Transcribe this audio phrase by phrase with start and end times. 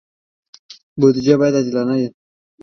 [0.99, 2.07] بودجه باید عادلانه وي